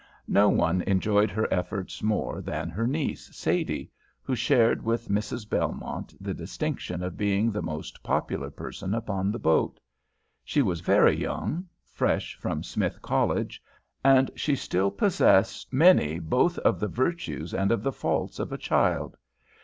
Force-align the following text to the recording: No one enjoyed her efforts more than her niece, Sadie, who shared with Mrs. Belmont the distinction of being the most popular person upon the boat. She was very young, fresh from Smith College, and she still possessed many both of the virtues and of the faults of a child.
No 0.33 0.49
one 0.49 0.81
enjoyed 0.87 1.29
her 1.29 1.47
efforts 1.53 2.01
more 2.01 2.41
than 2.41 2.71
her 2.71 2.87
niece, 2.87 3.29
Sadie, 3.35 3.91
who 4.23 4.35
shared 4.35 4.81
with 4.81 5.09
Mrs. 5.09 5.47
Belmont 5.47 6.15
the 6.19 6.33
distinction 6.33 7.03
of 7.03 7.17
being 7.19 7.51
the 7.51 7.61
most 7.61 8.01
popular 8.01 8.49
person 8.49 8.95
upon 8.95 9.31
the 9.31 9.37
boat. 9.37 9.79
She 10.43 10.63
was 10.63 10.81
very 10.81 11.15
young, 11.15 11.67
fresh 11.83 12.33
from 12.33 12.63
Smith 12.63 12.99
College, 13.03 13.61
and 14.03 14.31
she 14.35 14.55
still 14.55 14.89
possessed 14.89 15.71
many 15.71 16.17
both 16.17 16.57
of 16.57 16.79
the 16.79 16.87
virtues 16.87 17.53
and 17.53 17.71
of 17.71 17.83
the 17.83 17.91
faults 17.93 18.39
of 18.39 18.51
a 18.51 18.57
child. 18.57 19.15